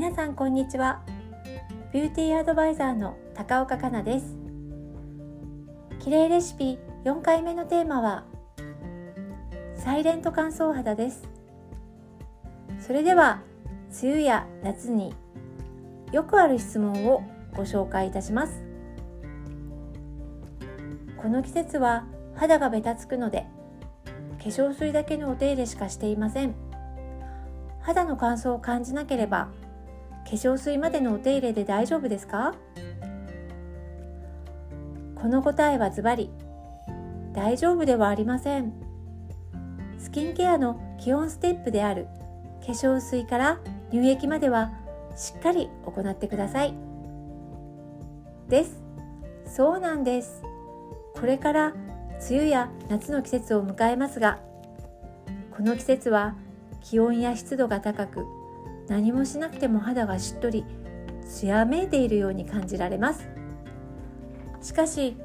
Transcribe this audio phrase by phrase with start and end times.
[0.00, 1.02] 皆さんこんにちは。
[1.92, 4.34] ビューティーアドバイザーの高岡香奈です。
[6.02, 8.24] 綺麗レシピ4回目のテーマは
[9.76, 11.28] サイレント乾燥肌です。
[12.80, 13.42] それでは
[14.02, 15.14] 梅雨や夏に
[16.12, 17.22] よくある質問を
[17.54, 18.64] ご紹介いたします。
[21.18, 22.06] この季節は
[22.36, 23.44] 肌がべたつくので
[24.38, 26.54] 化粧水だけのお手入れしかしていません。
[27.82, 29.50] 肌の乾燥を感じなければ
[30.24, 32.54] 化粧水までのお手入れで大丈夫ですか？
[35.16, 36.30] この答えはズバリ
[37.32, 38.72] 大丈夫ではありません。
[39.98, 42.06] スキンケアの基本ステップである
[42.64, 43.58] 化粧水から
[43.90, 44.70] 乳液までは
[45.16, 46.74] しっかり行ってください。
[48.48, 48.82] です。
[49.46, 50.42] そうなんです。
[51.14, 51.74] これから
[52.30, 54.38] 梅雨や夏の季節を迎えますが
[55.56, 56.34] この季節は
[56.80, 58.26] 気温や湿度が高く
[58.90, 60.64] 何もしなくても肌がしっとり
[61.24, 63.28] 艶めいているように感じられます。
[64.60, 65.16] しかし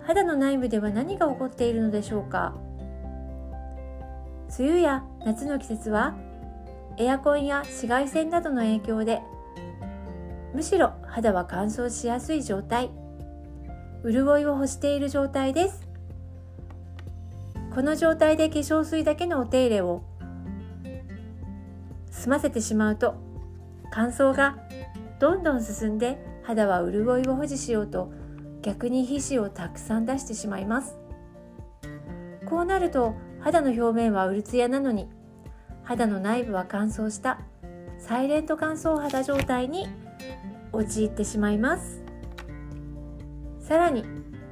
[0.00, 2.54] 肌の内部では何が起こっているのでしょうか？
[4.58, 6.16] 梅雨や夏の季節は
[6.96, 9.20] エアコンや紫外線などの影響で
[10.54, 12.90] むしろ肌は乾燥しやすい状態
[14.04, 15.86] 潤いを欲している状態です。
[17.74, 20.02] この状態で化粧水だけのお手入れを
[22.22, 23.16] 済ませてしまうと
[23.90, 24.56] 乾燥が
[25.18, 28.12] どんどん進んで肌は潤いを保持しようと
[28.62, 30.96] 逆に皮脂をたくさん出してしまいます。
[32.48, 35.08] こうなると肌の表面はうるつやなのに
[35.82, 37.40] 肌の内部は乾燥した
[37.98, 39.88] サイレント乾燥肌状態に
[40.70, 42.04] 陥ってしまいます。
[43.58, 44.04] さらに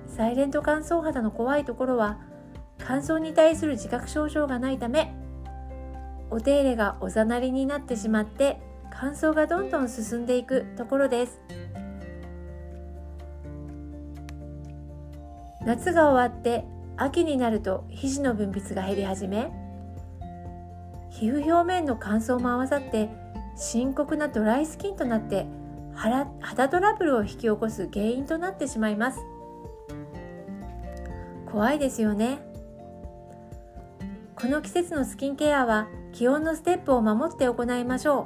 [0.08, 2.18] サイレント乾燥肌の怖いところは
[2.78, 5.14] 乾燥に対する自覚症状がないため
[6.30, 11.40] お手入れがおざなりになってしまって乾燥がどんどん進んでいくところです。
[15.64, 16.64] 夏が終わって
[16.96, 19.52] 秋になると皮脂の分泌が減り始め
[21.10, 23.10] 皮膚表面の乾燥も合わさって
[23.56, 25.46] 深刻なドライスキンとなって
[25.94, 29.20] 肌トラブルを引き起こす原因となってしまいます。
[31.50, 32.38] 怖いですよね。
[34.34, 38.24] この季節のスキンケアは気温のステップを守って行いましょう。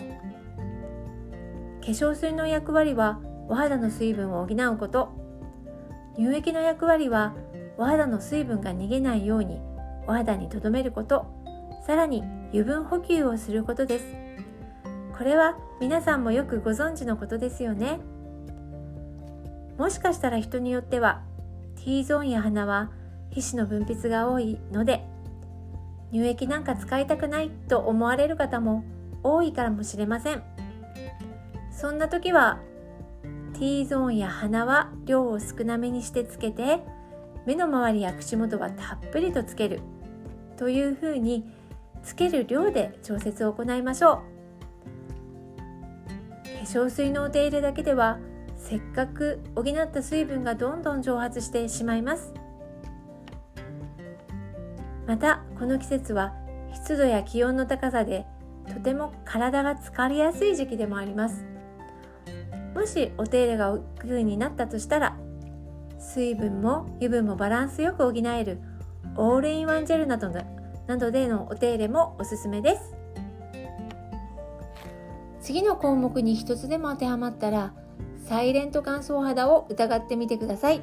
[1.85, 5.13] 化粧水の役割はお肌の水分を補うこと。
[6.17, 7.35] 乳液の役割は
[7.77, 9.61] お肌の水分が逃げないように
[10.07, 11.27] お肌に留めること。
[11.87, 14.07] さらに油分補給をすることです。
[15.17, 18.01] これは皆さんもよくご存知のことですよね。
[19.77, 21.23] もしかしたら人によっては
[21.77, 22.91] T ゾーンや鼻は
[23.31, 25.05] 皮脂の分泌が多いので
[26.15, 28.85] 乳液なんか使いたくないと思われる方も
[29.25, 30.45] 多いかもしれません。
[31.73, 32.61] そんな時は
[33.55, 36.79] T ゾーンや鼻は量を少なめにしてつけて
[37.47, 39.81] 目の周りや口元はたっぷりとつける
[40.57, 41.45] というふうに
[42.05, 44.19] つける量で調節を行いましょう。
[46.65, 48.19] 化粧水のお手入れだけでは
[48.57, 52.33] せっかく補った水分がどんどん蒸発してしまいます。
[55.07, 56.33] またこの季節は
[56.73, 58.27] 湿度や気温の高さで
[58.73, 61.45] とても体が疲れやすい時期でもあります。
[62.75, 65.17] もしお手入れが億劫になったとしたら
[65.99, 68.59] 水分も油分もバランスよく補える
[69.17, 70.29] オールインワンジェルなど
[70.87, 72.95] などでのお手入れもおすすめです。
[75.41, 77.75] 次の項目に一つでも当てはまったら
[78.27, 80.83] サイレント乾燥肌を疑ってみてください。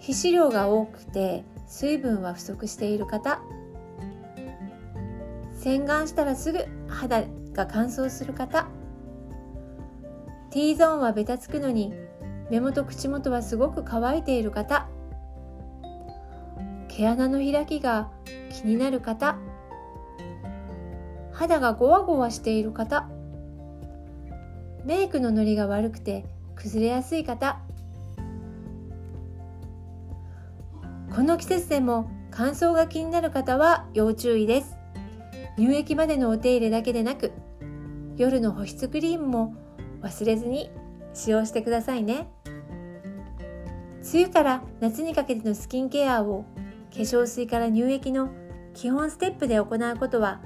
[0.00, 3.40] 皮脂量が多くて水分は不足している方。
[5.54, 7.22] 洗顔したらすぐ肌
[7.52, 8.68] が乾燥する方。
[10.50, 11.92] T ゾーンはベタつくのに
[12.50, 14.88] 目元口元はすごく乾いている方。
[16.88, 18.10] 毛穴の開きが
[18.50, 19.36] 気になる方。
[21.32, 23.08] 肌がゴワゴワしている方。
[24.84, 26.24] メイクのノリが悪くて
[26.54, 27.60] 崩れやすい方。
[31.18, 34.76] この季節でも乾燥が気になる方は要注意です。
[35.56, 37.32] 乳液までのお手入れだけでなく
[38.16, 39.54] 夜の保湿クリームも
[40.00, 40.70] 忘れずに
[41.14, 42.30] 使用してくださいね。
[44.12, 46.44] 梅雨から夏にかけてのスキンケアを
[46.94, 48.30] 化粧水から乳液の
[48.74, 50.40] 基本ステップで行うことは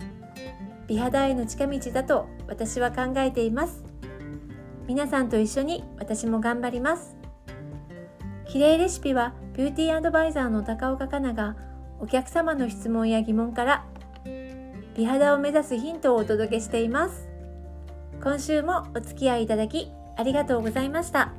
[0.86, 3.84] 美肌への近道だと私は考えています。
[4.86, 7.21] 皆さんと一緒に私も頑張ります。
[8.52, 11.56] 比例レシピはビューティーアドバイザーの高岡かなが
[12.00, 13.86] お客様の質問や疑問から
[14.94, 17.30] 美肌を目指すヒントをお届けしています。
[18.22, 21.32] 今週もお付き合いいただきありがとうございました。